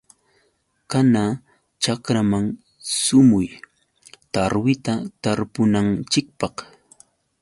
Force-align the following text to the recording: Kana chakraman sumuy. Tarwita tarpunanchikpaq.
Kana 0.91 1.23
chakraman 1.83 2.45
sumuy. 3.01 3.47
Tarwita 4.33 4.93
tarpunanchikpaq. 5.21 6.55